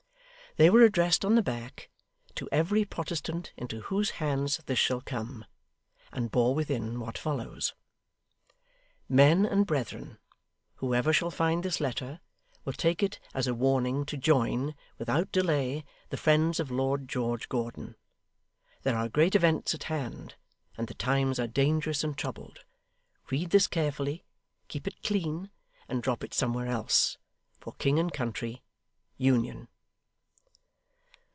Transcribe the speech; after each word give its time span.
They 0.57 0.69
were 0.69 0.81
addressed 0.81 1.23
on 1.23 1.35
the 1.35 1.41
back 1.41 1.89
'To 2.35 2.49
every 2.51 2.83
Protestant 2.83 3.53
into 3.55 3.83
whose 3.83 4.09
hands 4.19 4.59
this 4.65 4.77
shall 4.77 4.99
come,' 4.99 5.45
and 6.11 6.29
bore 6.29 6.53
within 6.53 6.99
what 6.99 7.17
follows: 7.17 7.73
'Men 9.07 9.45
and 9.45 9.65
Brethren. 9.65 10.17
Whoever 10.75 11.13
shall 11.13 11.31
find 11.31 11.63
this 11.63 11.79
letter, 11.79 12.19
will 12.65 12.73
take 12.73 13.01
it 13.01 13.17
as 13.33 13.47
a 13.47 13.53
warning 13.55 14.03
to 14.07 14.17
join, 14.17 14.75
without 14.97 15.31
delay, 15.31 15.85
the 16.09 16.17
friends 16.17 16.59
of 16.59 16.69
Lord 16.69 17.07
George 17.07 17.47
Gordon. 17.47 17.95
There 18.83 18.97
are 18.97 19.07
great 19.07 19.35
events 19.35 19.73
at 19.73 19.83
hand; 19.83 20.35
and 20.77 20.89
the 20.89 20.93
times 20.93 21.39
are 21.39 21.47
dangerous 21.47 22.03
and 22.03 22.17
troubled. 22.17 22.65
Read 23.29 23.51
this 23.51 23.67
carefully, 23.67 24.25
keep 24.67 24.85
it 24.85 25.01
clean, 25.01 25.49
and 25.87 26.03
drop 26.03 26.25
it 26.25 26.33
somewhere 26.33 26.67
else. 26.67 27.17
For 27.61 27.71
King 27.75 27.97
and 27.99 28.11
Country. 28.11 28.61
Union. 29.17 29.69